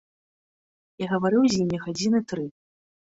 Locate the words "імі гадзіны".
1.65-2.23